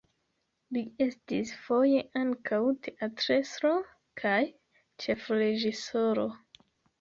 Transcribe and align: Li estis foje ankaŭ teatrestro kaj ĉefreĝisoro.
Li 0.75 0.81
estis 1.05 1.51
foje 1.65 1.99
ankaŭ 2.21 2.59
teatrestro 2.87 3.75
kaj 4.23 4.41
ĉefreĝisoro. 5.05 6.27